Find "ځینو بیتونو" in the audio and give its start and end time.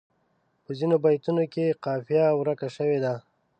0.79-1.43